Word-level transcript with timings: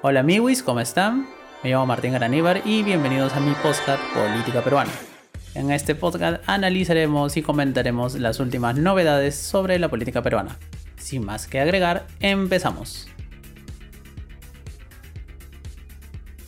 Hola 0.00 0.20
amigos, 0.20 0.62
¿cómo 0.62 0.78
están? 0.78 1.26
Me 1.64 1.70
llamo 1.70 1.84
Martín 1.84 2.12
Graníbar 2.12 2.62
y 2.64 2.84
bienvenidos 2.84 3.32
a 3.32 3.40
mi 3.40 3.52
podcast 3.54 4.00
Política 4.14 4.62
Peruana. 4.62 4.92
En 5.56 5.72
este 5.72 5.96
podcast 5.96 6.40
analizaremos 6.48 7.36
y 7.36 7.42
comentaremos 7.42 8.14
las 8.14 8.38
últimas 8.38 8.76
novedades 8.78 9.34
sobre 9.34 9.76
la 9.80 9.88
política 9.88 10.22
peruana. 10.22 10.56
Sin 10.98 11.24
más 11.24 11.48
que 11.48 11.58
agregar, 11.58 12.06
empezamos. 12.20 13.08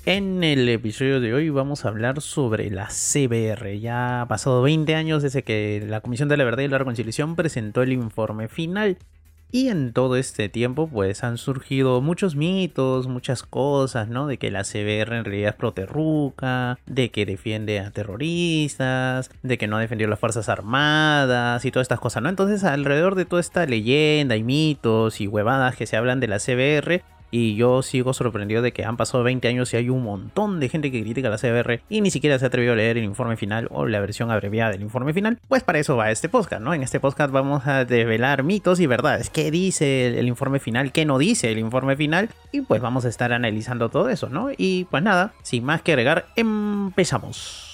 En 0.06 0.44
el 0.44 0.68
episodio 0.68 1.18
de 1.18 1.34
hoy 1.34 1.50
vamos 1.50 1.84
a 1.84 1.88
hablar 1.88 2.20
sobre 2.20 2.70
la 2.70 2.86
CBR. 2.86 3.80
Ya 3.80 4.22
ha 4.22 4.28
pasado 4.28 4.62
20 4.62 4.94
años 4.94 5.24
desde 5.24 5.42
que 5.42 5.84
la 5.88 6.02
Comisión 6.02 6.28
de 6.28 6.36
la 6.36 6.44
Verdad 6.44 6.62
y 6.62 6.68
la 6.68 6.78
Reconciliación 6.78 7.34
presentó 7.34 7.82
el 7.82 7.92
informe 7.92 8.46
final 8.46 8.96
y 9.52 9.68
en 9.68 9.92
todo 9.92 10.16
este 10.16 10.48
tiempo 10.48 10.88
pues 10.88 11.24
han 11.24 11.38
surgido 11.38 12.00
muchos 12.00 12.36
mitos, 12.36 13.08
muchas 13.08 13.42
cosas, 13.42 14.08
¿no? 14.08 14.26
De 14.26 14.38
que 14.38 14.50
la 14.50 14.64
CBR 14.64 15.16
en 15.16 15.24
realidad 15.24 15.50
es 15.50 15.56
proterruca, 15.56 16.78
de 16.86 17.10
que 17.10 17.26
defiende 17.26 17.80
a 17.80 17.90
terroristas, 17.90 19.30
de 19.42 19.58
que 19.58 19.66
no 19.66 19.78
defendió 19.78 20.08
las 20.08 20.18
Fuerzas 20.18 20.48
Armadas 20.48 21.64
y 21.64 21.70
todas 21.70 21.84
estas 21.84 22.00
cosas, 22.00 22.22
¿no? 22.22 22.28
Entonces 22.28 22.64
alrededor 22.64 23.14
de 23.14 23.24
toda 23.24 23.40
esta 23.40 23.66
leyenda 23.66 24.36
y 24.36 24.42
mitos 24.42 25.20
y 25.20 25.26
huevadas 25.26 25.76
que 25.76 25.86
se 25.86 25.96
hablan 25.96 26.20
de 26.20 26.28
la 26.28 26.38
CBR, 26.38 27.02
y 27.30 27.54
yo 27.54 27.82
sigo 27.82 28.12
sorprendido 28.12 28.62
de 28.62 28.72
que 28.72 28.84
han 28.84 28.96
pasado 28.96 29.22
20 29.24 29.46
años 29.48 29.72
y 29.72 29.76
hay 29.76 29.88
un 29.88 30.02
montón 30.02 30.60
de 30.60 30.68
gente 30.68 30.90
que 30.90 31.02
critica 31.02 31.28
la 31.28 31.38
CBR 31.38 31.80
y 31.88 32.00
ni 32.00 32.10
siquiera 32.10 32.38
se 32.38 32.46
ha 32.46 32.48
a 32.48 32.74
leer 32.74 32.98
el 32.98 33.04
informe 33.04 33.36
final 33.36 33.68
o 33.70 33.86
la 33.86 34.00
versión 34.00 34.30
abreviada 34.30 34.72
del 34.72 34.82
informe 34.82 35.14
final. 35.14 35.38
Pues 35.48 35.62
para 35.62 35.78
eso 35.78 35.96
va 35.96 36.10
este 36.10 36.28
podcast, 36.28 36.62
¿no? 36.62 36.74
En 36.74 36.82
este 36.82 37.00
podcast 37.00 37.32
vamos 37.32 37.66
a 37.66 37.84
develar 37.84 38.42
mitos 38.42 38.80
y 38.80 38.86
verdades. 38.86 39.30
¿Qué 39.30 39.50
dice 39.50 40.18
el, 40.18 40.28
informe 40.28 40.58
final? 40.58 40.92
¿Qué 40.92 41.06
no 41.06 41.18
dice 41.18 41.50
el 41.50 41.58
informe 41.58 41.96
final? 41.96 42.28
Y 42.52 42.62
pues 42.62 42.82
vamos 42.82 43.04
a 43.04 43.08
estar 43.08 43.32
analizando 43.32 43.88
todo 43.88 44.08
eso, 44.08 44.28
¿no? 44.28 44.48
Y 44.56 44.84
pues 44.90 45.02
nada, 45.02 45.32
sin 45.42 45.64
más 45.64 45.82
que 45.82 45.92
agregar, 45.92 46.26
empezamos. 46.36 47.69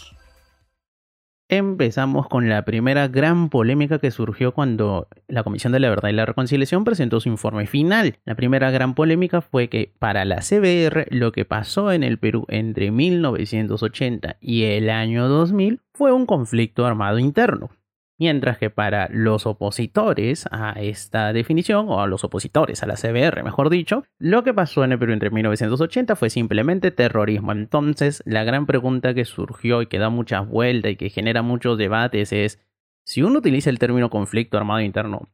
Empezamos 1.48 2.26
con 2.26 2.48
la 2.48 2.64
primera 2.64 3.06
gran 3.06 3.50
polémica 3.50 4.00
que 4.00 4.10
surgió 4.10 4.52
cuando 4.52 5.06
la 5.28 5.44
Comisión 5.44 5.72
de 5.72 5.78
la 5.78 5.88
Verdad 5.88 6.08
y 6.08 6.12
la 6.12 6.26
Reconciliación 6.26 6.82
presentó 6.82 7.20
su 7.20 7.28
informe 7.28 7.68
final. 7.68 8.18
La 8.24 8.34
primera 8.34 8.72
gran 8.72 8.96
polémica 8.96 9.40
fue 9.40 9.68
que 9.68 9.92
para 10.00 10.24
la 10.24 10.40
CBR 10.40 11.06
lo 11.10 11.30
que 11.30 11.44
pasó 11.44 11.92
en 11.92 12.02
el 12.02 12.18
Perú 12.18 12.46
entre 12.48 12.90
1980 12.90 14.38
y 14.40 14.64
el 14.64 14.90
año 14.90 15.28
2000 15.28 15.82
fue 15.92 16.12
un 16.12 16.26
conflicto 16.26 16.84
armado 16.84 17.20
interno. 17.20 17.70
Mientras 18.18 18.56
que 18.56 18.70
para 18.70 19.08
los 19.10 19.44
opositores 19.44 20.46
a 20.50 20.72
esta 20.72 21.34
definición, 21.34 21.86
o 21.90 22.00
a 22.00 22.06
los 22.06 22.24
opositores 22.24 22.82
a 22.82 22.86
la 22.86 22.94
CBR, 22.94 23.44
mejor 23.44 23.68
dicho, 23.68 24.04
lo 24.18 24.42
que 24.42 24.54
pasó 24.54 24.84
en 24.84 24.92
el 24.92 24.98
Perú 24.98 25.12
entre 25.12 25.30
1980 25.30 26.16
fue 26.16 26.30
simplemente 26.30 26.90
terrorismo. 26.90 27.52
Entonces, 27.52 28.22
la 28.24 28.42
gran 28.44 28.64
pregunta 28.64 29.12
que 29.12 29.26
surgió 29.26 29.82
y 29.82 29.86
que 29.86 29.98
da 29.98 30.08
muchas 30.08 30.48
vueltas 30.48 30.92
y 30.92 30.96
que 30.96 31.10
genera 31.10 31.42
muchos 31.42 31.76
debates 31.76 32.32
es, 32.32 32.58
si 33.04 33.22
uno 33.22 33.40
utiliza 33.40 33.68
el 33.68 33.78
término 33.78 34.08
conflicto 34.08 34.56
armado 34.56 34.80
interno, 34.80 35.28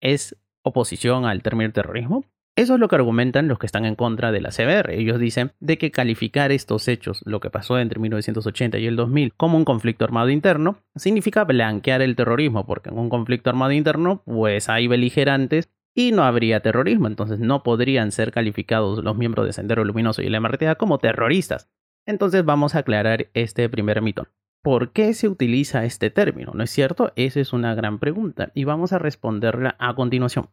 ¿es 0.00 0.36
oposición 0.62 1.26
al 1.26 1.42
término 1.42 1.72
terrorismo? 1.72 2.24
Eso 2.54 2.74
es 2.74 2.80
lo 2.80 2.88
que 2.88 2.96
argumentan 2.96 3.48
los 3.48 3.58
que 3.58 3.64
están 3.64 3.86
en 3.86 3.94
contra 3.94 4.30
de 4.30 4.42
la 4.42 4.50
CBR. 4.50 4.92
Ellos 4.92 5.18
dicen 5.18 5.52
de 5.60 5.78
que 5.78 5.90
calificar 5.90 6.52
estos 6.52 6.86
hechos, 6.86 7.22
lo 7.24 7.40
que 7.40 7.48
pasó 7.48 7.78
entre 7.78 7.98
1980 7.98 8.76
y 8.78 8.86
el 8.86 8.94
2000, 8.94 9.32
como 9.32 9.56
un 9.56 9.64
conflicto 9.64 10.04
armado 10.04 10.28
interno, 10.28 10.76
significa 10.94 11.44
blanquear 11.44 12.02
el 12.02 12.14
terrorismo, 12.14 12.66
porque 12.66 12.90
en 12.90 12.98
un 12.98 13.08
conflicto 13.08 13.48
armado 13.48 13.72
interno, 13.72 14.22
pues 14.26 14.68
hay 14.68 14.86
beligerantes 14.86 15.70
y 15.94 16.12
no 16.12 16.24
habría 16.24 16.60
terrorismo, 16.60 17.06
entonces 17.06 17.38
no 17.38 17.62
podrían 17.62 18.12
ser 18.12 18.32
calificados 18.32 19.02
los 19.02 19.16
miembros 19.16 19.46
de 19.46 19.54
Sendero 19.54 19.82
Luminoso 19.82 20.20
y 20.20 20.28
la 20.28 20.40
MRTA 20.40 20.74
como 20.74 20.98
terroristas. 20.98 21.70
Entonces 22.04 22.44
vamos 22.44 22.74
a 22.74 22.80
aclarar 22.80 23.28
este 23.32 23.66
primer 23.70 24.02
mito. 24.02 24.28
¿Por 24.62 24.92
qué 24.92 25.14
se 25.14 25.26
utiliza 25.26 25.86
este 25.86 26.10
término? 26.10 26.52
¿No 26.54 26.62
es 26.62 26.70
cierto? 26.70 27.12
Esa 27.16 27.40
es 27.40 27.54
una 27.54 27.74
gran 27.74 27.98
pregunta 27.98 28.52
y 28.54 28.64
vamos 28.64 28.92
a 28.92 28.98
responderla 28.98 29.74
a 29.78 29.94
continuación 29.94 30.50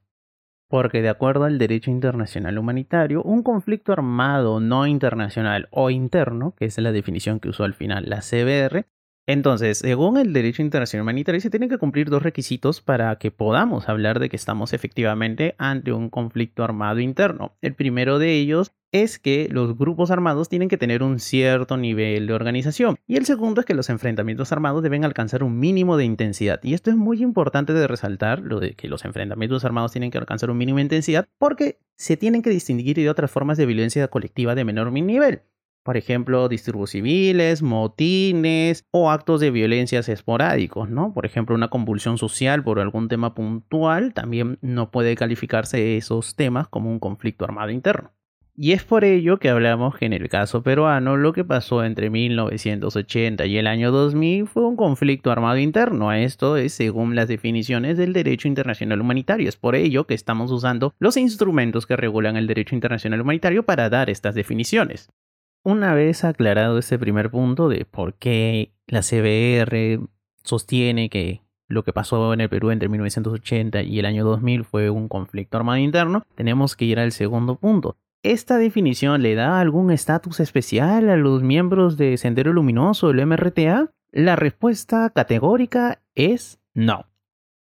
porque 0.70 1.02
de 1.02 1.10
acuerdo 1.10 1.46
al 1.46 1.58
derecho 1.58 1.92
internacional 1.92 2.58
humanitario, 2.58 3.24
un 3.24 3.44
conflicto 3.44 3.92
armado 3.92 4.60
no 4.60 4.88
internacional 4.88 5.68
o 5.72 5.90
interno, 5.90 6.54
que 6.56 6.66
es 6.66 6.78
la 6.78 6.92
definición 6.92 7.40
que 7.40 7.50
usó 7.50 7.64
al 7.64 7.74
final 7.74 8.06
la 8.08 8.22
CBR, 8.22 8.86
entonces, 9.30 9.78
según 9.78 10.18
el 10.18 10.34
derecho 10.34 10.64
internacional 10.64 11.04
humanitario, 11.04 11.40
se 11.40 11.52
tienen 11.52 11.70
que 11.70 11.78
cumplir 11.78 12.10
dos 12.10 12.24
requisitos 12.24 12.82
para 12.82 13.16
que 13.18 13.30
podamos 13.30 13.88
hablar 13.88 14.18
de 14.18 14.28
que 14.28 14.36
estamos 14.36 14.74
efectivamente 14.74 15.54
ante 15.60 15.94
un 15.94 16.10
conflicto 16.10 16.64
armado 16.64 17.00
interno. 17.00 17.56
El 17.62 17.76
primero 17.76 18.18
de 18.18 18.34
ellos 18.34 18.72
es 18.92 19.20
que 19.20 19.48
los 19.52 19.78
grupos 19.78 20.10
armados 20.10 20.50
tienen 20.50 20.68
que 20.68 20.78
tener 20.78 21.04
un 21.04 21.20
cierto 21.20 21.78
nivel 21.78 22.26
de 22.26 22.34
organización. 22.34 22.98
Y 23.06 23.18
el 23.18 23.28
segundo 23.28 23.62
es 23.62 23.68
que 23.68 23.76
los 23.76 23.92
enfrentamientos 23.92 24.52
armados 24.52 24.82
deben 24.82 25.06
alcanzar 25.06 25.44
un 25.44 25.60
mínimo 25.60 25.96
de 25.96 26.06
intensidad. 26.06 26.60
Y 26.64 26.74
esto 26.74 26.90
es 26.90 26.96
muy 26.96 27.22
importante 27.22 27.72
de 27.74 27.86
resaltar, 27.86 28.40
lo 28.40 28.60
de 28.60 28.74
que 28.74 28.88
los 28.88 29.06
enfrentamientos 29.06 29.64
armados 29.64 29.92
tienen 29.92 30.10
que 30.10 30.18
alcanzar 30.18 30.50
un 30.50 30.58
mínimo 30.58 30.78
de 30.78 30.86
intensidad, 30.86 31.28
porque 31.38 31.78
se 31.98 32.18
tienen 32.18 32.42
que 32.42 32.50
distinguir 32.50 32.96
de 32.96 33.12
otras 33.12 33.30
formas 33.30 33.60
de 33.60 33.68
violencia 33.68 34.08
colectiva 34.08 34.56
de 34.56 34.66
menor 34.66 34.92
nivel. 34.92 35.44
Por 35.90 35.98
ejemplo, 35.98 36.48
disturbios 36.50 36.92
civiles, 36.92 37.64
motines 37.64 38.86
o 38.92 39.10
actos 39.10 39.40
de 39.40 39.50
violencia 39.50 40.02
esporádicos, 40.02 40.88
¿no? 40.88 41.16
Por 41.16 41.26
ejemplo, 41.26 41.56
una 41.56 41.70
convulsión 41.70 42.20
social 42.20 42.64
por 42.64 42.80
algún 42.80 43.08
tema 43.08 43.34
puntual 43.34 44.14
también 44.14 44.60
no 44.62 44.92
puede 44.92 45.16
calificarse 45.16 45.98
esos 45.98 46.36
temas 46.36 46.68
como 46.68 46.92
un 46.92 47.00
conflicto 47.00 47.44
armado 47.44 47.72
interno. 47.72 48.12
Y 48.56 48.74
es 48.74 48.84
por 48.84 49.04
ello 49.04 49.40
que 49.40 49.50
hablamos 49.50 49.98
que 49.98 50.06
en 50.06 50.14
el 50.14 50.30
caso 50.30 50.62
peruano 50.62 51.18
lo 51.18 51.34
que 51.34 51.44
pasó 51.44 51.84
entre 51.84 52.12
1980 52.12 53.48
y 53.48 53.58
el 53.58 53.66
año 53.66 53.92
2000 53.92 54.46
fue 54.46 54.68
un 54.68 54.76
conflicto 54.76 55.32
armado 55.32 55.58
interno. 55.58 56.14
Esto 56.14 56.56
es 56.56 56.72
según 56.72 57.16
las 57.16 57.28
definiciones 57.28 57.98
del 57.98 58.14
derecho 58.14 58.48
internacional 58.48 59.02
humanitario. 59.02 59.50
Es 59.50 59.58
por 59.58 59.74
ello 59.74 60.06
que 60.06 60.14
estamos 60.14 60.52
usando 60.52 60.94
los 61.00 61.18
instrumentos 61.18 61.88
que 61.88 61.96
regulan 61.96 62.38
el 62.38 62.46
derecho 62.46 62.76
internacional 62.76 63.22
humanitario 63.22 63.64
para 63.64 63.90
dar 63.90 64.12
estas 64.12 64.36
definiciones. 64.36 65.10
Una 65.64 65.94
vez 65.94 66.24
aclarado 66.24 66.78
este 66.78 66.98
primer 66.98 67.30
punto 67.30 67.68
de 67.68 67.86
por 67.86 68.14
qué 68.14 68.72
la 68.88 69.02
CBR 69.02 70.08
sostiene 70.44 71.10
que 71.10 71.42
lo 71.68 71.84
que 71.84 71.94
pasó 71.94 72.34
en 72.34 72.42
el 72.42 72.50
Perú 72.50 72.72
entre 72.72 72.90
1980 72.90 73.84
y 73.84 74.00
el 74.00 74.06
año 74.06 74.24
2000 74.26 74.64
fue 74.64 74.90
un 74.90 75.08
conflicto 75.08 75.58
armado 75.58 75.78
interno, 75.78 76.24
tenemos 76.36 76.76
que 76.76 76.86
ir 76.86 77.00
al 77.00 77.12
segundo 77.12 77.56
punto. 77.56 77.98
¿Esta 78.24 78.58
definición 78.58 79.22
le 79.22 79.36
da 79.36 79.60
algún 79.60 79.92
estatus 79.92 80.40
especial 80.40 81.10
a 81.10 81.16
los 81.16 81.44
miembros 81.44 81.96
de 81.96 82.18
Sendero 82.18 82.52
Luminoso, 82.52 83.12
el 83.12 83.26
MRTA? 83.26 83.92
La 84.12 84.36
respuesta 84.36 85.10
categórica 85.12 86.02
es 86.16 86.60
no. 86.74 87.09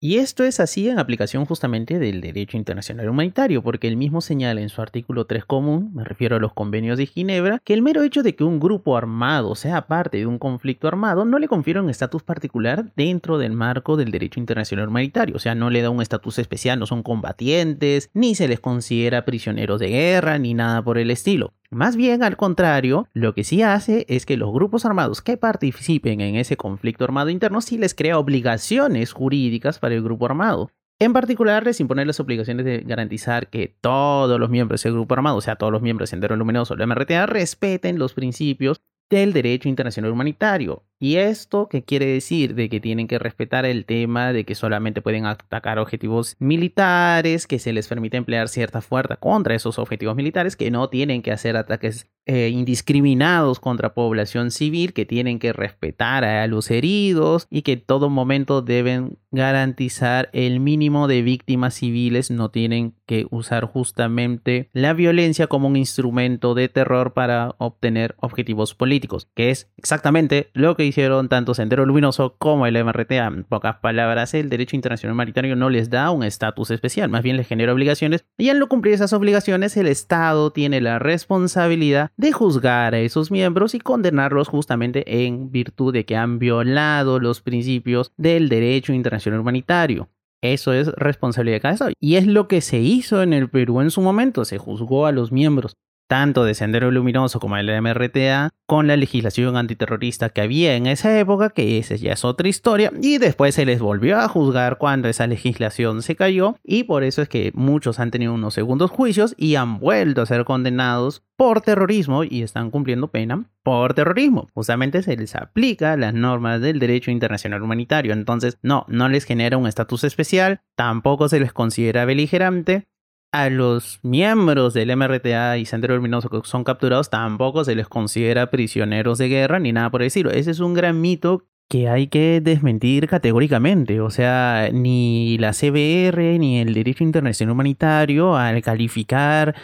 Y 0.03 0.17
esto 0.17 0.45
es 0.45 0.61
así 0.61 0.89
en 0.89 0.99
aplicación 0.99 1.45
justamente 1.45 1.99
del 1.99 2.23
derecho 2.23 2.57
internacional 2.57 3.11
humanitario, 3.11 3.63
porque 3.63 3.87
el 3.87 3.99
mismo 3.99 4.23
señala 4.23 4.63
en 4.63 4.71
su 4.71 4.81
artículo 4.81 5.27
3 5.27 5.45
común, 5.45 5.91
me 5.93 6.05
refiero 6.05 6.37
a 6.37 6.39
los 6.39 6.55
convenios 6.55 6.97
de 6.97 7.05
Ginebra, 7.05 7.59
que 7.63 7.75
el 7.75 7.83
mero 7.83 8.03
hecho 8.03 8.23
de 8.23 8.35
que 8.35 8.43
un 8.43 8.61
grupo 8.61 8.97
armado 8.97 9.55
sea 9.55 9.89
parte 9.89 10.17
de 10.17 10.25
un 10.25 10.39
conflicto 10.39 10.89
armado 10.89 11.27
no 11.27 11.39
le 11.39 11.49
confiere 11.49 11.81
un 11.81 11.91
estatus 11.91 12.23
particular 12.23 12.91
dentro 12.97 13.37
del 13.37 13.53
marco 13.53 13.99
del 13.99 14.11
derecho 14.11 14.41
internacional 14.41 14.89
humanitario, 14.89 15.37
o 15.37 15.39
sea, 15.39 15.55
no 15.55 15.69
le 15.69 15.83
da 15.83 15.91
un 15.91 16.01
estatus 16.01 16.39
especial, 16.39 16.79
no 16.79 16.87
son 16.87 17.03
combatientes, 17.03 18.09
ni 18.15 18.35
se 18.35 18.49
les 18.49 18.59
considera 18.59 19.27
prisioneros 19.27 19.81
de 19.81 19.91
guerra, 19.91 20.39
ni 20.39 20.55
nada 20.55 20.83
por 20.83 20.97
el 20.97 21.11
estilo. 21.11 21.53
Más 21.73 21.95
bien, 21.95 22.25
al 22.25 22.37
contrario, 22.37 23.07
lo 23.13 23.33
que 23.33 23.45
sí 23.45 23.63
hace 23.63 24.05
es 24.09 24.27
que 24.27 24.37
los 24.37 24.53
grupos 24.53 24.85
armados 24.85 25.23
que 25.23 25.37
participen 25.37 26.21
en 26.21 26.35
ese 26.35 26.57
conflicto 26.57 27.05
armado 27.05 27.31
interno 27.31 27.61
sí 27.61 27.79
les 27.79 27.95
crea 27.95 28.19
obligaciones 28.19 29.13
jurídicas 29.13 29.79
para 29.79 29.95
el 29.95 30.03
grupo 30.03 30.27
armado. 30.27 30.73
En 30.99 31.13
particular, 31.13 31.65
les 31.65 31.79
impone 31.79 32.05
las 32.05 32.19
obligaciones 32.19 32.67
de 32.67 32.81
garantizar 32.81 33.51
que 33.51 33.77
todos 33.81 34.41
los 34.41 34.51
miembros 34.51 34.83
del 34.83 34.95
grupo 34.95 35.15
armado, 35.15 35.37
o 35.37 35.41
sea, 35.41 35.55
todos 35.55 35.73
los 35.73 35.81
miembros 35.81 36.09
de 36.09 36.11
Sendero 36.11 36.35
Luminoso 36.35 36.75
o 36.75 36.77
la 36.77 36.87
MRTA, 36.87 37.27
respeten 37.27 38.01
los 38.01 38.15
principios 38.15 38.83
del 39.09 39.33
derecho 39.33 39.69
internacional 39.69 40.11
humanitario. 40.11 40.83
¿Y 41.03 41.17
esto 41.17 41.67
qué 41.71 41.83
quiere 41.83 42.05
decir? 42.05 42.55
De 42.55 42.69
que 42.69 42.79
tienen 42.79 43.09
que 43.09 43.19
respetar 43.19 43.65
el 43.65 43.87
tema 43.87 44.35
de 44.35 44.45
que 44.45 44.55
solamente 44.55 45.01
pueden 45.01 45.25
atacar 45.25 45.79
objetivos 45.79 46.37
militares, 46.39 47.47
que 47.47 47.59
se 47.59 47.73
les 47.73 47.89
permite 47.89 48.19
emplear 48.19 48.51
cierta 48.51 48.83
fuerza 48.83 49.17
contra 49.17 49.55
esos 49.55 49.79
objetivos 49.79 50.15
militares, 50.15 50.57
que 50.57 50.71
no 50.71 50.91
tienen 50.91 51.23
que 51.23 51.33
hacer 51.33 51.57
ataques 51.57 52.07
eh, 52.27 52.51
indiscriminados 52.51 53.61
contra 53.61 53.95
población 53.95 54.51
civil, 54.51 54.93
que 54.93 55.07
tienen 55.07 55.39
que 55.39 55.55
respetar 55.55 56.23
a 56.23 56.47
los 56.47 56.71
heridos 56.71 57.47
y 57.51 57.63
que 57.63 57.73
en 57.73 57.81
todo 57.81 58.11
momento 58.11 58.61
deben 58.61 59.19
garantizar 59.31 60.29
el 60.33 60.61
mínimo 60.61 61.09
de 61.09 61.23
víctimas 61.23 61.75
civiles, 61.75 62.31
no 62.31 62.51
tienen 62.51 62.95
que 63.07 63.27
usar 63.31 63.65
justamente 63.65 64.69
la 64.73 64.93
violencia 64.93 65.47
como 65.47 65.69
un 65.69 65.77
instrumento 65.77 66.55
de 66.55 66.69
terror 66.69 67.15
para 67.15 67.55
obtener 67.59 68.15
objetivos 68.21 68.75
políticos, 68.75 69.29
que 69.35 69.51
es 69.51 69.71
exactamente 69.77 70.51
lo 70.53 70.77
que 70.77 70.85
hicieron 70.91 71.29
tanto 71.29 71.55
Sendero 71.55 71.87
Luminoso 71.87 72.37
como 72.39 72.67
el 72.67 72.83
MRTA. 72.85 73.27
En 73.27 73.45
pocas 73.45 73.77
palabras, 73.77 74.35
el 74.35 74.49
derecho 74.49 74.77
internacional 74.77 75.15
humanitario 75.15 75.57
no 75.57 75.71
les 75.71 75.91
da 75.91 76.11
un 76.11 76.23
estatus 76.23 76.71
especial, 76.71 77.09
más 77.09 77.23
bien 77.23 77.37
les 77.37 77.49
genera 77.49 77.73
obligaciones 77.73 78.25
y 78.39 78.51
al 78.51 78.59
no 78.59 78.69
cumplir 78.69 78.95
esas 78.95 79.13
obligaciones 79.13 79.77
el 79.77 79.87
Estado 79.87 80.53
tiene 80.53 80.81
la 80.81 80.99
responsabilidad 80.99 82.11
de 82.17 82.33
juzgar 82.33 82.95
a 82.95 83.01
esos 83.01 83.31
miembros 83.31 83.75
y 83.75 83.81
condenarlos 83.81 84.49
justamente 84.49 85.25
en 85.27 85.51
virtud 85.51 85.93
de 85.93 86.05
que 86.05 86.17
han 86.17 86.39
violado 86.39 87.19
los 87.19 87.41
principios 87.41 88.13
del 88.17 88.49
derecho 88.49 88.93
internacional 88.93 89.41
humanitario. 89.41 90.09
Eso 90.43 90.73
es 90.73 90.89
responsabilidad 90.95 91.57
de 91.57 91.61
cada 91.61 91.75
Estado. 91.75 91.93
Y 92.01 92.15
es 92.17 92.27
lo 92.27 92.49
que 92.49 92.61
se 92.61 92.79
hizo 92.79 93.23
en 93.23 93.33
el 93.33 93.51
Perú 93.51 93.81
en 93.81 93.91
su 93.91 94.01
momento. 94.01 94.45
Se 94.45 94.59
juzgó 94.59 95.07
a 95.07 95.13
los 95.13 95.33
miembros 95.33 95.77
tanto 96.11 96.43
de 96.43 96.55
Sendero 96.55 96.91
Luminoso 96.91 97.39
como 97.39 97.57
el 97.57 97.71
MRTA, 97.81 98.51
con 98.67 98.89
la 98.89 98.97
legislación 98.97 99.57
antiterrorista 99.57 100.31
que 100.31 100.41
había 100.41 100.75
en 100.75 100.89
esa 100.89 101.17
época, 101.17 101.51
que 101.51 101.79
esa 101.79 101.95
ya 101.95 102.15
es 102.15 102.25
otra 102.25 102.49
historia, 102.49 102.91
y 103.01 103.19
después 103.19 103.55
se 103.55 103.65
les 103.65 103.79
volvió 103.79 104.19
a 104.19 104.27
juzgar 104.27 104.79
cuando 104.79 105.09
esa 105.09 105.29
legislación 105.29 106.03
se 106.03 106.17
cayó, 106.17 106.57
y 106.65 106.83
por 106.83 107.05
eso 107.05 107.23
es 107.23 107.29
que 107.29 107.53
muchos 107.55 108.01
han 108.01 108.11
tenido 108.11 108.35
unos 108.35 108.55
segundos 108.55 108.91
juicios 108.91 109.37
y 109.39 109.55
han 109.55 109.79
vuelto 109.79 110.21
a 110.21 110.27
ser 110.27 110.45
condenados 110.45 111.23
por 111.37 111.61
terrorismo 111.61 112.25
y 112.25 112.43
están 112.43 112.73
cumpliendo 112.73 113.13
pena 113.13 113.45
por 113.63 113.95
terrorismo. 113.95 114.49
Justamente 114.53 115.05
se 115.05 115.17
les 115.17 115.37
aplica 115.37 115.97
las 115.97 116.13
normas 116.13 116.61
del 116.61 116.81
derecho 116.81 117.13
internacional 117.13 117.63
humanitario, 117.63 118.13
entonces 118.15 118.59
no, 118.63 118.85
no 118.89 119.09
les 119.09 119.25
genera 119.27 119.59
un 119.59 119.69
estatus 119.69 120.03
especial, 120.03 120.61
tampoco 120.75 121.29
se 121.29 121.39
les 121.39 121.53
considera 121.53 122.05
beligerante, 122.05 122.89
a 123.33 123.49
los 123.51 124.01
miembros 124.03 124.75
del 124.75 124.97
MRTA 124.97 125.59
y 125.59 125.65
Sendero 125.65 125.95
Luminoso 125.97 126.29
que 126.29 126.41
son 126.45 126.65
capturados 126.65 127.11
tampoco 127.11 127.65
se 127.65 127.75
les 127.75 127.89
considera 127.89 128.51
prisioneros 128.51 129.19
de 129.19 129.29
guerra 129.29 129.59
ni 129.59 129.73
nada 129.73 129.91
por 129.91 130.03
decirlo. 130.03 130.31
Ese 130.31 130.51
es 130.51 130.61
un 130.61 130.75
gran 130.75 131.01
mito 131.01 131.47
que 131.69 131.89
hay 131.89 132.09
que 132.09 132.41
desmentir 132.43 133.07
categóricamente. 133.07 134.01
O 134.01 134.11
sea, 134.11 134.71
ni 134.73 135.39
la 135.39 135.53
CBR 135.53 136.39
ni 136.39 136.59
el 136.61 136.75
derecho 136.75 137.05
internacional 137.05 137.53
humanitario 137.53 138.37
al 138.37 138.61
calificar 138.61 139.55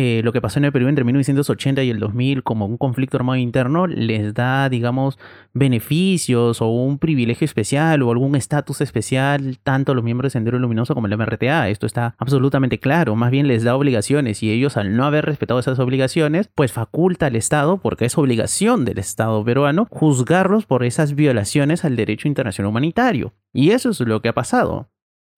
eh, 0.00 0.20
lo 0.22 0.32
que 0.32 0.40
pasó 0.40 0.60
en 0.60 0.64
el 0.64 0.70
Perú 0.70 0.86
entre 0.86 1.02
1980 1.02 1.82
y 1.82 1.90
el 1.90 1.98
2000 1.98 2.44
como 2.44 2.66
un 2.66 2.76
conflicto 2.76 3.16
armado 3.16 3.34
interno 3.34 3.88
les 3.88 4.32
da, 4.32 4.68
digamos, 4.68 5.18
beneficios 5.54 6.62
o 6.62 6.68
un 6.68 6.98
privilegio 6.98 7.44
especial 7.44 8.00
o 8.02 8.12
algún 8.12 8.36
estatus 8.36 8.80
especial 8.80 9.58
tanto 9.64 9.90
a 9.90 9.96
los 9.96 10.04
miembros 10.04 10.28
de 10.28 10.34
Sendero 10.34 10.60
Luminoso 10.60 10.94
como 10.94 11.08
el 11.08 11.18
MRTA. 11.18 11.68
Esto 11.68 11.84
está 11.84 12.14
absolutamente 12.18 12.78
claro. 12.78 13.16
Más 13.16 13.32
bien 13.32 13.48
les 13.48 13.64
da 13.64 13.74
obligaciones 13.74 14.40
y 14.44 14.52
ellos 14.52 14.76
al 14.76 14.96
no 14.96 15.04
haber 15.04 15.24
respetado 15.24 15.58
esas 15.58 15.80
obligaciones, 15.80 16.48
pues 16.54 16.70
faculta 16.70 17.26
al 17.26 17.34
Estado, 17.34 17.78
porque 17.78 18.04
es 18.04 18.16
obligación 18.16 18.84
del 18.84 18.98
Estado 18.98 19.44
peruano, 19.44 19.88
juzgarlos 19.90 20.64
por 20.64 20.84
esas 20.84 21.16
violaciones 21.16 21.84
al 21.84 21.96
derecho 21.96 22.28
internacional 22.28 22.70
humanitario. 22.70 23.34
Y 23.52 23.70
eso 23.70 23.90
es 23.90 23.98
lo 23.98 24.22
que 24.22 24.28
ha 24.28 24.32
pasado. 24.32 24.90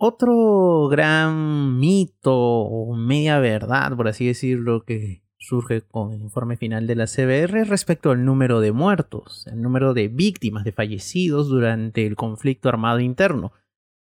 Otro 0.02 0.88
gran 0.88 1.78
mito 1.78 2.34
o 2.34 2.96
media 2.96 3.38
verdad, 3.38 3.94
por 3.94 4.08
así 4.08 4.26
decirlo, 4.26 4.82
que 4.86 5.22
surge 5.36 5.82
con 5.82 6.14
el 6.14 6.22
informe 6.22 6.56
final 6.56 6.86
de 6.86 6.94
la 6.94 7.04
CBR 7.04 7.68
respecto 7.68 8.10
al 8.10 8.24
número 8.24 8.60
de 8.60 8.72
muertos, 8.72 9.46
el 9.46 9.60
número 9.60 9.92
de 9.92 10.08
víctimas, 10.08 10.64
de 10.64 10.72
fallecidos 10.72 11.50
durante 11.50 12.06
el 12.06 12.16
conflicto 12.16 12.70
armado 12.70 13.00
interno. 13.00 13.52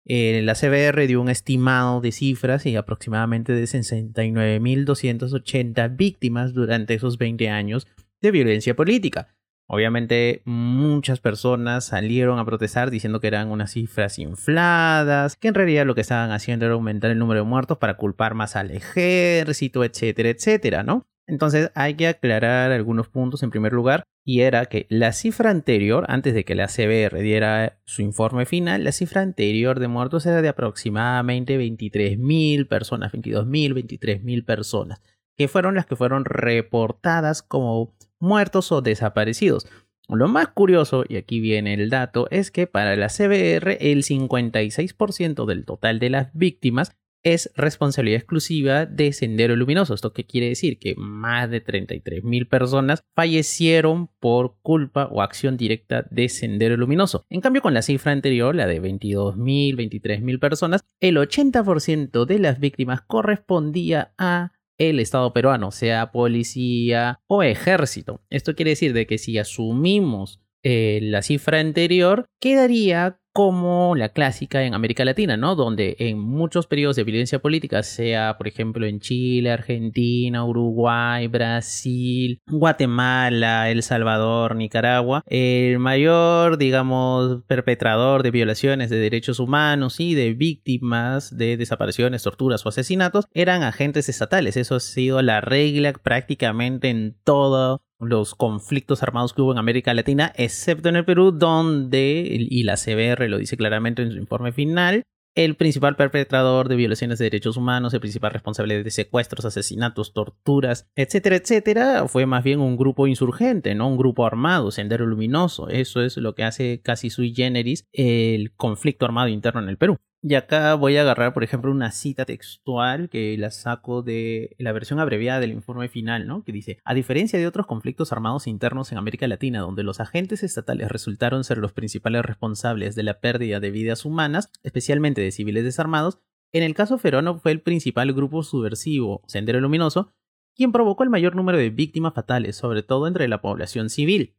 Eh, 0.04 0.42
la 0.42 0.54
CBR 0.54 1.06
dio 1.06 1.22
un 1.22 1.30
estimado 1.30 2.02
de 2.02 2.12
cifras 2.12 2.66
y 2.66 2.76
aproximadamente 2.76 3.54
de 3.54 3.64
69.280 3.64 5.96
víctimas 5.96 6.52
durante 6.52 6.92
esos 6.92 7.16
20 7.16 7.48
años 7.48 7.86
de 8.20 8.30
violencia 8.30 8.76
política. 8.76 9.37
Obviamente 9.70 10.40
muchas 10.46 11.20
personas 11.20 11.84
salieron 11.84 12.38
a 12.38 12.44
protestar 12.46 12.90
diciendo 12.90 13.20
que 13.20 13.26
eran 13.26 13.50
unas 13.50 13.72
cifras 13.72 14.18
infladas, 14.18 15.36
que 15.36 15.48
en 15.48 15.54
realidad 15.54 15.84
lo 15.84 15.94
que 15.94 16.00
estaban 16.00 16.32
haciendo 16.32 16.64
era 16.64 16.74
aumentar 16.74 17.10
el 17.10 17.18
número 17.18 17.40
de 17.40 17.46
muertos 17.46 17.76
para 17.76 17.98
culpar 17.98 18.32
más 18.32 18.56
al 18.56 18.70
ejército, 18.70 19.84
etcétera, 19.84 20.30
etcétera, 20.30 20.82
¿no? 20.84 21.06
Entonces 21.26 21.70
hay 21.74 21.94
que 21.94 22.08
aclarar 22.08 22.72
algunos 22.72 23.08
puntos 23.08 23.42
en 23.42 23.50
primer 23.50 23.74
lugar, 23.74 24.04
y 24.24 24.40
era 24.40 24.64
que 24.64 24.86
la 24.88 25.12
cifra 25.12 25.50
anterior, 25.50 26.06
antes 26.08 26.32
de 26.32 26.46
que 26.46 26.54
la 26.54 26.68
CBR 26.68 27.18
diera 27.20 27.78
su 27.84 28.00
informe 28.00 28.46
final, 28.46 28.84
la 28.84 28.92
cifra 28.92 29.20
anterior 29.20 29.80
de 29.80 29.88
muertos 29.88 30.24
era 30.24 30.40
de 30.40 30.48
aproximadamente 30.48 31.58
23.000 31.58 32.66
personas, 32.68 33.12
22.000, 33.12 33.74
23.000 33.74 34.44
personas, 34.46 35.02
que 35.36 35.48
fueron 35.48 35.74
las 35.74 35.84
que 35.84 35.96
fueron 35.96 36.24
reportadas 36.24 37.42
como 37.42 37.94
muertos 38.20 38.72
o 38.72 38.82
desaparecidos. 38.82 39.66
Lo 40.08 40.26
más 40.26 40.48
curioso, 40.48 41.04
y 41.06 41.16
aquí 41.16 41.38
viene 41.38 41.74
el 41.74 41.90
dato, 41.90 42.28
es 42.30 42.50
que 42.50 42.66
para 42.66 42.96
la 42.96 43.08
CBR 43.08 43.76
el 43.80 44.04
56% 44.04 45.44
del 45.44 45.66
total 45.66 45.98
de 45.98 46.08
las 46.08 46.32
víctimas 46.32 46.96
es 47.22 47.50
responsabilidad 47.56 48.18
exclusiva 48.18 48.86
de 48.86 49.12
Sendero 49.12 49.56
Luminoso. 49.56 49.94
¿Esto 49.94 50.12
qué 50.12 50.24
quiere 50.24 50.48
decir? 50.48 50.78
Que 50.78 50.94
más 50.96 51.50
de 51.50 51.62
33.000 51.62 52.48
personas 52.48 53.02
fallecieron 53.14 54.08
por 54.20 54.56
culpa 54.62 55.08
o 55.10 55.20
acción 55.20 55.56
directa 55.56 56.06
de 56.10 56.28
Sendero 56.28 56.76
Luminoso. 56.76 57.26
En 57.28 57.40
cambio, 57.40 57.60
con 57.60 57.74
la 57.74 57.82
cifra 57.82 58.12
anterior, 58.12 58.54
la 58.54 58.66
de 58.66 58.80
22.000, 58.80 59.76
23.000 59.76 60.38
personas, 60.38 60.84
el 61.00 61.16
80% 61.16 62.24
de 62.24 62.38
las 62.38 62.60
víctimas 62.60 63.02
correspondía 63.02 64.14
a 64.16 64.52
el 64.78 65.00
Estado 65.00 65.32
peruano, 65.32 65.70
sea 65.72 66.12
policía 66.12 67.20
o 67.26 67.42
ejército. 67.42 68.22
Esto 68.30 68.54
quiere 68.54 68.70
decir 68.70 68.92
de 68.92 69.06
que 69.06 69.18
si 69.18 69.36
asumimos 69.36 70.40
eh, 70.62 71.00
la 71.02 71.22
cifra 71.22 71.60
anterior, 71.60 72.26
quedaría 72.40 73.18
como 73.38 73.94
la 73.94 74.08
clásica 74.08 74.64
en 74.64 74.74
América 74.74 75.04
Latina, 75.04 75.36
¿no? 75.36 75.54
Donde 75.54 75.94
en 76.00 76.18
muchos 76.18 76.66
periodos 76.66 76.96
de 76.96 77.04
violencia 77.04 77.38
política, 77.38 77.84
sea 77.84 78.36
por 78.36 78.48
ejemplo 78.48 78.84
en 78.84 78.98
Chile, 78.98 79.52
Argentina, 79.52 80.44
Uruguay, 80.44 81.28
Brasil, 81.28 82.40
Guatemala, 82.48 83.70
El 83.70 83.84
Salvador, 83.84 84.56
Nicaragua, 84.56 85.22
el 85.26 85.78
mayor, 85.78 86.58
digamos, 86.58 87.44
perpetrador 87.46 88.24
de 88.24 88.32
violaciones 88.32 88.90
de 88.90 88.98
derechos 88.98 89.38
humanos 89.38 90.00
y 90.00 90.16
de 90.16 90.34
víctimas 90.34 91.36
de 91.36 91.56
desapariciones, 91.56 92.24
torturas 92.24 92.66
o 92.66 92.70
asesinatos 92.70 93.26
eran 93.34 93.62
agentes 93.62 94.08
estatales. 94.08 94.56
Eso 94.56 94.74
ha 94.74 94.80
sido 94.80 95.22
la 95.22 95.40
regla 95.40 95.92
prácticamente 95.92 96.88
en 96.88 97.16
todo 97.22 97.82
los 98.00 98.34
conflictos 98.34 99.02
armados 99.02 99.32
que 99.32 99.42
hubo 99.42 99.52
en 99.52 99.58
América 99.58 99.94
Latina, 99.94 100.32
excepto 100.36 100.88
en 100.88 100.96
el 100.96 101.04
Perú, 101.04 101.32
donde, 101.32 102.26
y 102.30 102.62
la 102.62 102.76
CBR 102.76 103.28
lo 103.28 103.38
dice 103.38 103.56
claramente 103.56 104.02
en 104.02 104.12
su 104.12 104.18
informe 104.18 104.52
final, 104.52 105.02
el 105.34 105.54
principal 105.54 105.94
perpetrador 105.94 106.68
de 106.68 106.74
violaciones 106.74 107.18
de 107.18 107.26
derechos 107.26 107.56
humanos, 107.56 107.94
el 107.94 108.00
principal 108.00 108.32
responsable 108.32 108.82
de 108.82 108.90
secuestros, 108.90 109.44
asesinatos, 109.44 110.12
torturas, 110.12 110.88
etcétera, 110.96 111.36
etcétera, 111.36 112.08
fue 112.08 112.26
más 112.26 112.42
bien 112.42 112.60
un 112.60 112.76
grupo 112.76 113.06
insurgente, 113.06 113.74
no 113.76 113.88
un 113.88 113.96
grupo 113.96 114.26
armado, 114.26 114.72
Sendero 114.72 115.06
Luminoso. 115.06 115.68
Eso 115.68 116.02
es 116.02 116.16
lo 116.16 116.34
que 116.34 116.42
hace 116.42 116.80
casi 116.82 117.10
sui 117.10 117.32
generis 117.34 117.84
el 117.92 118.52
conflicto 118.56 119.04
armado 119.04 119.28
interno 119.28 119.60
en 119.60 119.68
el 119.68 119.78
Perú. 119.78 119.98
Y 120.20 120.34
acá 120.34 120.74
voy 120.74 120.96
a 120.96 121.02
agarrar, 121.02 121.32
por 121.32 121.44
ejemplo, 121.44 121.70
una 121.70 121.92
cita 121.92 122.24
textual 122.24 123.08
que 123.08 123.36
la 123.38 123.52
saco 123.52 124.02
de 124.02 124.56
la 124.58 124.72
versión 124.72 124.98
abreviada 124.98 125.38
del 125.38 125.52
informe 125.52 125.88
final, 125.88 126.26
¿no? 126.26 126.42
Que 126.42 126.50
dice, 126.50 126.80
a 126.84 126.92
diferencia 126.92 127.38
de 127.38 127.46
otros 127.46 127.66
conflictos 127.66 128.10
armados 128.10 128.48
internos 128.48 128.90
en 128.90 128.98
América 128.98 129.28
Latina, 129.28 129.60
donde 129.60 129.84
los 129.84 130.00
agentes 130.00 130.42
estatales 130.42 130.88
resultaron 130.88 131.44
ser 131.44 131.58
los 131.58 131.72
principales 131.72 132.24
responsables 132.24 132.96
de 132.96 133.04
la 133.04 133.20
pérdida 133.20 133.60
de 133.60 133.70
vidas 133.70 134.04
humanas, 134.04 134.50
especialmente 134.64 135.20
de 135.20 135.30
civiles 135.30 135.62
desarmados, 135.62 136.18
en 136.52 136.62
el 136.62 136.74
caso 136.74 136.98
Ferono 136.98 137.38
fue 137.38 137.52
el 137.52 137.60
principal 137.60 138.12
grupo 138.12 138.42
subversivo, 138.42 139.22
Sendero 139.26 139.60
Luminoso, 139.60 140.12
quien 140.56 140.72
provocó 140.72 141.04
el 141.04 141.10
mayor 141.10 141.36
número 141.36 141.58
de 141.58 141.70
víctimas 141.70 142.14
fatales, 142.14 142.56
sobre 142.56 142.82
todo 142.82 143.06
entre 143.06 143.28
la 143.28 143.42
población 143.42 143.90
civil. 143.90 144.34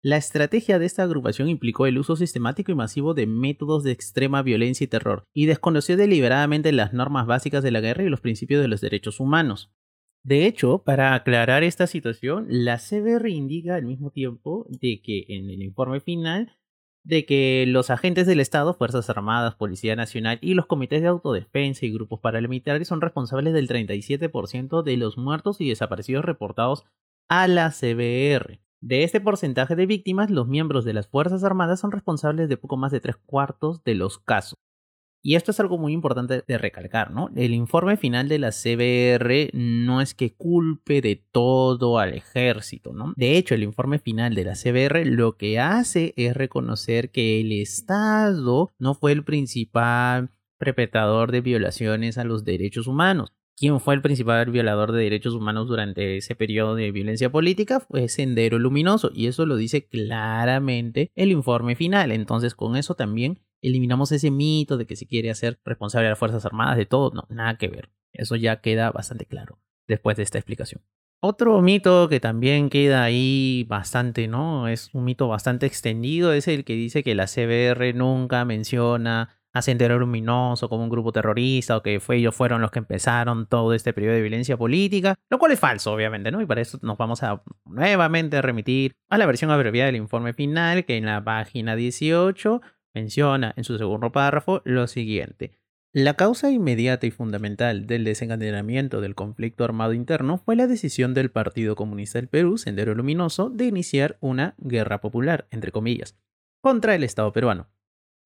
La 0.00 0.16
estrategia 0.16 0.78
de 0.78 0.86
esta 0.86 1.02
agrupación 1.02 1.48
implicó 1.48 1.86
el 1.86 1.98
uso 1.98 2.14
sistemático 2.14 2.70
y 2.70 2.76
masivo 2.76 3.14
de 3.14 3.26
métodos 3.26 3.82
de 3.82 3.90
extrema 3.90 4.42
violencia 4.42 4.84
y 4.84 4.88
terror, 4.88 5.24
y 5.34 5.46
desconoció 5.46 5.96
deliberadamente 5.96 6.70
las 6.70 6.92
normas 6.92 7.26
básicas 7.26 7.64
de 7.64 7.72
la 7.72 7.80
guerra 7.80 8.04
y 8.04 8.08
los 8.08 8.20
principios 8.20 8.62
de 8.62 8.68
los 8.68 8.80
derechos 8.80 9.18
humanos. 9.18 9.72
De 10.22 10.46
hecho, 10.46 10.84
para 10.84 11.14
aclarar 11.14 11.64
esta 11.64 11.88
situación, 11.88 12.46
la 12.48 12.78
CBR 12.78 13.28
indica 13.28 13.74
al 13.74 13.86
mismo 13.86 14.10
tiempo 14.10 14.66
de 14.68 15.00
que 15.02 15.24
en 15.28 15.50
el 15.50 15.62
informe 15.62 16.00
final 16.00 16.58
de 17.02 17.24
que 17.24 17.64
los 17.66 17.90
agentes 17.90 18.26
del 18.26 18.38
Estado, 18.38 18.74
Fuerzas 18.74 19.08
Armadas, 19.08 19.54
Policía 19.54 19.96
Nacional 19.96 20.38
y 20.42 20.54
los 20.54 20.66
comités 20.66 21.00
de 21.00 21.08
autodefensa 21.08 21.86
y 21.86 21.92
grupos 21.92 22.20
paramilitares 22.20 22.86
son 22.86 23.00
responsables 23.00 23.54
del 23.54 23.66
37% 23.66 24.82
de 24.82 24.96
los 24.96 25.16
muertos 25.16 25.60
y 25.60 25.68
desaparecidos 25.68 26.24
reportados 26.24 26.84
a 27.28 27.48
la 27.48 27.70
CBR. 27.70 28.60
De 28.80 29.02
este 29.02 29.20
porcentaje 29.20 29.74
de 29.74 29.86
víctimas, 29.86 30.30
los 30.30 30.46
miembros 30.46 30.84
de 30.84 30.92
las 30.92 31.08
Fuerzas 31.08 31.42
Armadas 31.42 31.80
son 31.80 31.90
responsables 31.90 32.48
de 32.48 32.56
poco 32.56 32.76
más 32.76 32.92
de 32.92 33.00
tres 33.00 33.16
cuartos 33.16 33.82
de 33.82 33.96
los 33.96 34.18
casos. 34.18 34.54
Y 35.20 35.34
esto 35.34 35.50
es 35.50 35.58
algo 35.58 35.78
muy 35.78 35.92
importante 35.92 36.44
de 36.46 36.58
recalcar, 36.58 37.10
¿no? 37.10 37.30
El 37.34 37.52
informe 37.52 37.96
final 37.96 38.28
de 38.28 38.38
la 38.38 38.52
CBR 38.52 39.50
no 39.52 40.00
es 40.00 40.14
que 40.14 40.32
culpe 40.34 41.00
de 41.00 41.16
todo 41.32 41.98
al 41.98 42.14
ejército, 42.14 42.92
¿no? 42.92 43.14
De 43.16 43.36
hecho, 43.36 43.56
el 43.56 43.64
informe 43.64 43.98
final 43.98 44.36
de 44.36 44.44
la 44.44 44.54
CBR 44.54 45.04
lo 45.06 45.36
que 45.36 45.58
hace 45.58 46.14
es 46.16 46.36
reconocer 46.36 47.10
que 47.10 47.40
el 47.40 47.50
Estado 47.50 48.70
no 48.78 48.94
fue 48.94 49.10
el 49.10 49.24
principal 49.24 50.30
perpetrador 50.56 51.32
de 51.32 51.40
violaciones 51.40 52.16
a 52.16 52.24
los 52.24 52.44
derechos 52.44 52.86
humanos. 52.86 53.32
¿Quién 53.58 53.80
fue 53.80 53.94
el 53.94 54.02
principal 54.02 54.48
violador 54.52 54.92
de 54.92 55.02
derechos 55.02 55.34
humanos 55.34 55.66
durante 55.66 56.18
ese 56.18 56.36
periodo 56.36 56.76
de 56.76 56.92
violencia 56.92 57.30
política? 57.30 57.80
Fue 57.80 58.08
Sendero 58.08 58.60
Luminoso 58.60 59.10
y 59.12 59.26
eso 59.26 59.46
lo 59.46 59.56
dice 59.56 59.88
claramente 59.88 61.10
el 61.16 61.32
informe 61.32 61.74
final. 61.74 62.12
Entonces 62.12 62.54
con 62.54 62.76
eso 62.76 62.94
también 62.94 63.40
eliminamos 63.60 64.12
ese 64.12 64.30
mito 64.30 64.76
de 64.76 64.86
que 64.86 64.94
se 64.94 65.06
quiere 65.06 65.30
hacer 65.30 65.58
responsable 65.64 66.06
a 66.06 66.10
las 66.10 66.18
Fuerzas 66.20 66.46
Armadas 66.46 66.76
de 66.76 66.86
todo. 66.86 67.10
No, 67.10 67.26
nada 67.30 67.58
que 67.58 67.66
ver. 67.66 67.90
Eso 68.12 68.36
ya 68.36 68.60
queda 68.60 68.92
bastante 68.92 69.26
claro 69.26 69.58
después 69.88 70.16
de 70.16 70.22
esta 70.22 70.38
explicación. 70.38 70.82
Otro 71.20 71.60
mito 71.60 72.08
que 72.08 72.20
también 72.20 72.70
queda 72.70 73.02
ahí 73.02 73.66
bastante, 73.68 74.28
¿no? 74.28 74.68
Es 74.68 74.90
un 74.92 75.02
mito 75.02 75.26
bastante 75.26 75.66
extendido, 75.66 76.32
es 76.32 76.46
el 76.46 76.64
que 76.64 76.74
dice 76.74 77.02
que 77.02 77.16
la 77.16 77.26
CBR 77.26 77.92
nunca 77.92 78.44
menciona 78.44 79.37
Sendero 79.62 79.98
Luminoso 79.98 80.68
como 80.68 80.84
un 80.84 80.90
grupo 80.90 81.12
terrorista 81.12 81.76
o 81.76 81.82
que 81.82 82.00
fue, 82.00 82.16
ellos 82.16 82.34
fueron 82.34 82.60
los 82.60 82.70
que 82.70 82.78
empezaron 82.78 83.46
todo 83.46 83.74
este 83.74 83.92
periodo 83.92 84.14
de 84.14 84.22
violencia 84.22 84.56
política, 84.56 85.14
lo 85.30 85.38
cual 85.38 85.52
es 85.52 85.60
falso, 85.60 85.92
obviamente, 85.92 86.30
¿no? 86.30 86.40
Y 86.40 86.46
para 86.46 86.60
eso 86.60 86.78
nos 86.82 86.98
vamos 86.98 87.22
a 87.22 87.42
nuevamente 87.64 88.40
remitir 88.42 88.94
a 89.08 89.18
la 89.18 89.26
versión 89.26 89.50
abreviada 89.50 89.86
del 89.86 89.96
informe 89.96 90.32
final, 90.32 90.84
que 90.84 90.96
en 90.96 91.06
la 91.06 91.22
página 91.22 91.76
18 91.76 92.60
menciona 92.94 93.54
en 93.56 93.64
su 93.64 93.78
segundo 93.78 94.12
párrafo 94.12 94.62
lo 94.64 94.86
siguiente. 94.86 95.52
La 95.94 96.14
causa 96.14 96.50
inmediata 96.50 97.06
y 97.06 97.10
fundamental 97.10 97.86
del 97.86 98.04
desencadenamiento 98.04 99.00
del 99.00 99.14
conflicto 99.14 99.64
armado 99.64 99.94
interno 99.94 100.36
fue 100.36 100.54
la 100.54 100.66
decisión 100.66 101.14
del 101.14 101.30
Partido 101.30 101.76
Comunista 101.76 102.18
del 102.18 102.28
Perú, 102.28 102.58
Sendero 102.58 102.94
Luminoso, 102.94 103.48
de 103.48 103.64
iniciar 103.64 104.18
una 104.20 104.54
guerra 104.58 105.00
popular, 105.00 105.48
entre 105.50 105.72
comillas, 105.72 106.14
contra 106.60 106.94
el 106.94 107.04
Estado 107.04 107.32
peruano. 107.32 107.68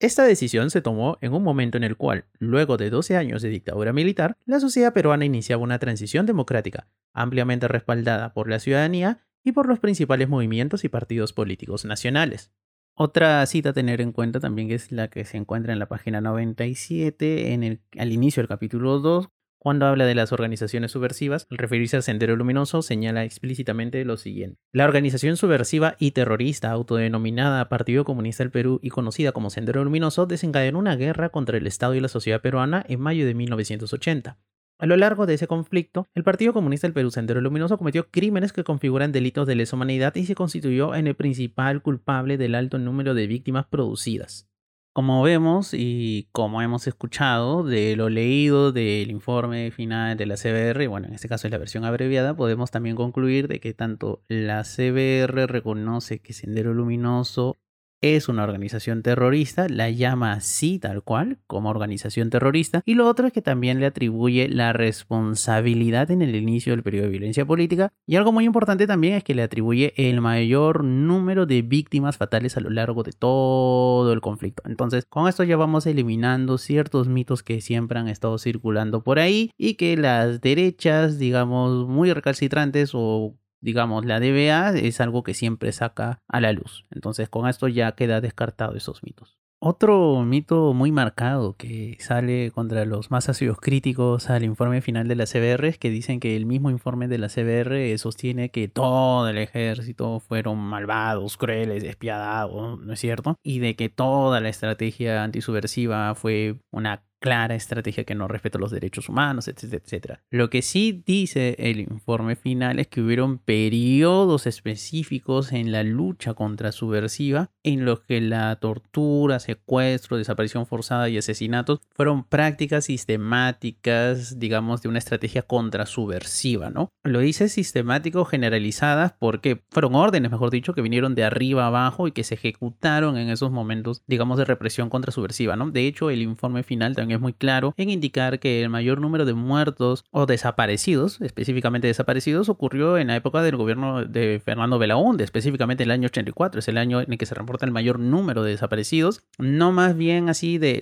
Esta 0.03 0.25
decisión 0.25 0.71
se 0.71 0.83
tomó 0.83 1.17
en 1.21 1.33
un 1.33 1.45
momento 1.45 1.77
en 1.77 1.85
el 1.85 1.97
cual, 1.97 2.25
luego 2.41 2.77
de 2.77 2.91
12 2.91 3.17
años 3.17 3.41
de 3.41 3.51
dictadura 3.51 3.93
militar, 3.93 4.37
la 4.47 4.59
sociedad 4.59 4.93
peruana 4.93 5.25
iniciaba 5.25 5.63
una 5.63 5.79
transición 5.79 6.27
democrática, 6.27 6.89
ampliamente 7.13 7.69
respaldada 7.69 8.35
por 8.35 8.51
la 8.51 8.59
ciudadanía 8.59 9.25
y 9.45 9.53
por 9.53 9.69
los 9.69 9.79
principales 9.79 10.29
movimientos 10.29 10.83
y 10.83 10.89
partidos 10.89 11.33
políticos 11.33 11.85
nacionales. 11.85 12.51
Otra 12.95 13.47
cita 13.47 13.69
a 13.69 13.73
tener 13.75 14.01
en 14.01 14.11
cuenta 14.11 14.41
también 14.41 14.73
es 14.73 14.91
la 14.91 15.07
que 15.07 15.25
se 15.25 15.37
encuentra 15.37 15.73
en 15.73 15.79
la 15.79 15.87
página 15.87 16.21
97, 16.21 17.53
en 17.53 17.63
el, 17.63 17.81
al 17.97 18.11
inicio 18.11 18.41
del 18.41 18.49
capítulo 18.49 18.99
2, 18.99 19.29
cuando 19.63 19.87
habla 19.87 20.07
de 20.07 20.17
las 20.17 20.33
organizaciones 20.33 20.91
subversivas, 20.91 21.47
al 21.49 21.57
referirse 21.57 21.95
al 21.95 22.03
Sendero 22.03 22.35
Luminoso, 22.35 22.83
señala 22.83 23.23
explícitamente 23.23 24.05
lo 24.05 24.17
siguiente. 24.17 24.59
La 24.73 24.85
organización 24.85 25.37
subversiva 25.37 25.95
y 26.01 26.11
terrorista 26.11 26.73
autodenominada 26.73 27.69
Partido 27.69 28.03
Comunista 28.03 28.43
del 28.43 28.51
Perú 28.51 28.81
y 28.83 28.89
conocida 28.89 29.31
como 29.31 29.51
Sendero 29.51 29.85
Luminoso 29.85 30.27
desencadenó 30.27 30.81
una 30.81 30.97
guerra 30.97 31.29
contra 31.29 31.59
el 31.59 31.69
Estado 31.69 31.95
y 31.95 32.01
la 32.01 32.09
sociedad 32.09 32.41
peruana 32.41 32.85
en 32.89 32.99
mayo 32.99 33.25
de 33.25 33.35
1980. 33.35 34.37
A 34.81 34.87
lo 34.87 34.97
largo 34.97 35.27
de 35.27 35.35
ese 35.35 35.47
conflicto, 35.47 36.09
el 36.17 36.25
Partido 36.25 36.53
Comunista 36.53 36.89
del 36.89 36.95
Perú 36.95 37.13
Sendero 37.13 37.41
Luminoso 37.41 37.79
cometió 37.79 38.11
crímenes 38.11 38.53
que 38.53 38.65
configuran 38.65 39.13
delitos 39.13 39.47
de 39.47 39.55
lesa 39.55 39.77
humanidad 39.77 40.13
y 40.17 40.27
se 40.27 40.35
constituyó 40.35 40.97
en 40.97 41.07
el 41.07 41.15
principal 41.15 41.83
culpable 41.83 42.37
del 42.37 42.57
alto 42.57 42.79
número 42.79 43.15
de 43.15 43.29
víctimas 43.29 43.67
producidas. 43.67 44.52
Como 44.95 45.23
vemos 45.23 45.73
y 45.73 46.29
como 46.33 46.61
hemos 46.61 46.87
escuchado 46.87 47.65
de 47.65 47.97
lo 47.97 48.11
leído 48.11 48.73
del 48.73 49.11
informe 49.11 49.71
final 49.71 50.19
de 50.19 50.27
la 50.27 50.37
CBR, 50.37 50.87
bueno, 50.87 51.09
en 51.09 51.15
este 51.15 51.29
caso 51.29 51.47
es 51.47 51.51
la 51.51 51.57
versión 51.57 51.87
abreviada, 51.87 52.37
podemos 52.37 52.71
también 52.71 52.95
concluir 52.95 53.49
de 53.49 53.59
que 53.59 53.73
tanto 53.73 54.23
la 54.29 54.65
CBR 54.65 55.47
reconoce 55.47 56.19
que 56.19 56.35
Sendero 56.35 56.75
Luminoso 56.75 57.57
es 58.03 58.29
una 58.29 58.45
organización 58.45 59.03
terrorista, 59.03 59.69
la 59.69 59.89
llama 59.89 60.33
así 60.33 60.79
tal 60.79 61.03
cual, 61.03 61.39
como 61.47 61.71
organización 61.71 62.29
terrorista, 62.29 62.83
y 62.85 62.95
lo 62.95 63.09
otro 63.09 63.27
es 63.27 63.33
que 63.33 63.43
también 63.43 63.81
le 63.81 63.87
atribuye 63.87 64.49
la 64.49 64.73
responsabilidad 64.73 66.11
en 66.11 66.21
el 66.21 66.35
inicio 66.35 66.73
del 66.73 66.83
periodo 66.83 67.05
de 67.05 67.13
violencia 67.13 67.47
política, 67.47 67.93
y 68.07 68.17
algo 68.17 68.33
muy 68.33 68.45
importante 68.45 68.87
también 68.87 69.15
es 69.15 69.25
que 69.25 69.35
le 69.35 69.43
atribuye 69.43 69.95
el 69.97 70.21
mayor 70.21 70.85
número 70.85 71.47
de 71.47 71.63
víctimas 71.63 72.17
fatales 72.17 72.57
a 72.57 72.61
lo 72.61 72.71
largo 72.71 73.03
de 73.03 73.13
todo 73.13 74.13
el 74.13 74.21
conflicto. 74.21 74.63
Entonces, 74.67 75.07
con 75.07 75.29
esto 75.29 75.45
ya 75.45 75.57
vamos 75.57 75.87
eliminando 75.87 76.59
ciertos 76.59 77.09
mitos 77.09 77.43
que 77.43 77.61
siempre 77.61 77.99
han 77.99 78.09
estado 78.09 78.37
circulando 78.39 79.05
por 79.05 79.19
ahí 79.19 79.51
y 79.57 79.75
que 79.75 79.97
las 79.97 80.41
derechas, 80.41 81.19
digamos, 81.19 81.89
muy 81.89 82.13
recalcitrantes 82.13 82.91
o 82.95 83.37
digamos, 83.63 84.05
la 84.05 84.21
DBA 84.21 84.77
es 84.79 85.01
algo 85.01 85.23
que 85.23 85.35
siempre 85.35 85.73
saca 85.73 86.21
a 86.29 86.41
la 86.41 86.53
luz. 86.53 86.85
Entonces 86.91 87.29
con 87.29 87.49
esto 87.49 87.69
ya 87.69 87.93
queda 87.93 88.21
descartado 88.21 88.75
esos 88.77 89.03
mitos. 89.03 89.39
Otro 89.65 90.23
mito 90.23 90.75
muy 90.75 90.91
marcado 90.91 91.57
que 91.57 91.97
sale 92.01 92.51
contra 92.51 92.85
los 92.85 93.13
más 93.13 93.29
ácidos 93.29 93.61
críticos 93.61 94.29
al 94.29 94.43
informe 94.43 94.81
final 94.81 95.07
de 95.07 95.15
la 95.15 95.25
CBR 95.25 95.69
es 95.69 95.79
que 95.79 95.89
dicen 95.89 96.19
que 96.19 96.35
el 96.35 96.47
mismo 96.47 96.69
informe 96.69 97.07
de 97.07 97.19
la 97.19 97.29
CBR 97.29 97.97
sostiene 97.97 98.51
que 98.51 98.67
todo 98.67 99.29
el 99.29 99.39
ejército 99.39 100.19
fueron 100.19 100.59
malvados, 100.59 101.37
crueles, 101.37 101.85
despiadados, 101.85 102.81
¿no 102.81 102.93
es 102.93 102.99
cierto? 102.99 103.37
Y 103.41 103.61
de 103.61 103.77
que 103.77 103.89
toda 103.89 104.41
la 104.41 104.49
estrategia 104.49 105.23
antisubversiva 105.23 106.13
fue 106.17 106.57
una 106.73 107.05
clara 107.23 107.55
estrategia 107.55 108.05
que 108.05 108.15
no 108.15 108.29
respeta 108.29 108.59
los 108.59 108.73
derechos 108.73 109.09
humanos, 109.09 109.49
etcétera, 109.49 109.83
etcétera. 109.83 110.21
Lo 110.29 110.51
que 110.51 110.61
sí 110.61 111.03
dice 111.07 111.55
el 111.59 111.81
informe 111.81 112.37
final 112.37 112.79
es 112.79 112.89
que 112.89 113.01
hubieron 113.01 113.39
periodos 113.39 114.47
específicos 114.47 115.53
en 115.53 115.73
la 115.73 115.85
lucha 115.85 116.35
contra 116.35 116.73
subversiva 116.73 117.51
en 117.63 117.85
los 117.85 118.01
que 118.01 118.21
la 118.21 118.57
tortura, 118.57 119.39
secuestro, 119.39 120.17
desaparición 120.17 120.67
forzada 120.67 121.09
y 121.09 121.17
asesinatos 121.17 121.81
fueron 121.95 122.25
prácticas 122.25 122.87
sistemáticas, 122.87 124.39
digamos, 124.39 124.83
de 124.83 124.89
una 124.89 124.99
estrategia 124.99 125.43
contra 125.43 125.87
subversiva, 125.87 126.71
¿no? 126.71 126.89
Lo 127.05 127.21
dice 127.21 127.49
sistemático 127.49 128.25
generalizadas 128.25 129.15
porque 129.19 129.63
fueron 129.71 129.95
órdenes, 129.95 130.31
mejor 130.31 130.51
dicho, 130.51 130.75
que 130.75 130.83
vinieron 130.83 131.15
de 131.15 131.25
arriba 131.25 131.67
abajo 131.67 132.09
y 132.09 132.13
que 132.13 132.25
se 132.25 132.35
ejecutaron 132.35 133.17
en 133.17 133.29
esos 133.29 133.53
momentos, 133.53 134.03
digamos, 134.09 134.39
de 134.39 134.45
represión 134.45 134.91
contra 134.91 135.13
subversiva, 135.13 135.55
¿no? 135.55 135.71
De 135.71 135.87
hecho, 135.87 136.11
el 136.11 136.23
informe 136.23 136.65
final 136.65 136.97
también 136.97 137.12
es 137.13 137.21
muy 137.21 137.33
claro 137.33 137.75
en 137.77 137.91
indicar 137.91 138.39
que 138.39 138.63
el 138.63 138.69
mayor 138.69 139.01
número 139.01 139.25
de 139.25 139.35
muertos 139.35 140.05
o 140.11 140.27
desaparecidos, 140.27 141.21
específicamente 141.21 141.87
desaparecidos, 141.87 142.49
ocurrió 142.49 142.99
en 142.99 143.09
la 143.09 143.17
época 143.17 143.43
del 143.43 143.57
gobierno 143.57 144.05
de 144.05 144.41
Fernando 144.45 144.79
Belaúnde, 144.79 145.25
específicamente 145.25 145.85
el 145.85 145.91
año 145.91 146.07
84, 146.07 146.61
es 146.61 146.69
el 146.69 146.79
año 146.79 147.01
en 147.01 147.13
el 147.13 147.19
que 147.19 147.27
se 147.27 147.35
reporta 147.35 147.67
el 147.67 147.73
mayor 147.73 147.99
número 147.99 148.43
de 148.43 148.53
desaparecidos, 148.53 149.23
no 149.39 149.73
más 149.73 149.97
bien 149.97 150.29
así 150.29 150.59
de, 150.59 150.81